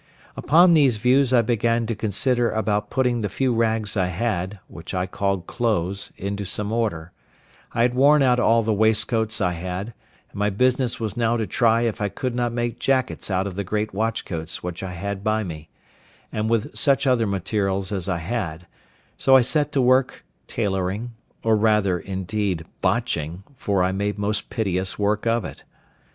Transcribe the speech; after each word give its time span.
Upon 0.35 0.73
these 0.73 0.97
views 0.97 1.31
I 1.31 1.43
began 1.43 1.85
to 1.85 1.93
consider 1.93 2.49
about 2.49 2.89
putting 2.89 3.21
the 3.21 3.29
few 3.29 3.53
rags 3.53 3.95
I 3.95 4.07
had, 4.07 4.59
which 4.67 4.95
I 4.95 5.05
called 5.05 5.45
clothes, 5.45 6.11
into 6.17 6.43
some 6.43 6.71
order; 6.71 7.11
I 7.73 7.83
had 7.83 7.93
worn 7.93 8.23
out 8.23 8.39
all 8.39 8.63
the 8.63 8.73
waistcoats 8.73 9.39
I 9.39 9.51
had, 9.51 9.93
and 10.31 10.39
my 10.39 10.49
business 10.49 10.99
was 10.99 11.15
now 11.15 11.37
to 11.37 11.45
try 11.45 11.81
if 11.81 12.01
I 12.01 12.09
could 12.09 12.33
not 12.33 12.51
make 12.51 12.79
jackets 12.79 13.29
out 13.29 13.45
of 13.45 13.55
the 13.55 13.63
great 13.63 13.93
watch 13.93 14.25
coats 14.25 14.63
which 14.63 14.81
I 14.81 14.93
had 14.93 15.23
by 15.23 15.43
me, 15.43 15.69
and 16.31 16.49
with 16.49 16.75
such 16.75 17.05
other 17.05 17.27
materials 17.27 17.91
as 17.91 18.09
I 18.09 18.17
had; 18.17 18.65
so 19.19 19.35
I 19.35 19.41
set 19.41 19.71
to 19.73 19.81
work, 19.83 20.25
tailoring, 20.47 21.11
or 21.43 21.55
rather, 21.55 21.99
indeed, 21.99 22.65
botching, 22.81 23.43
for 23.55 23.83
I 23.83 23.91
made 23.91 24.17
most 24.17 24.49
piteous 24.49 24.97
work 24.97 25.27
of 25.27 25.45
it. 25.45 25.63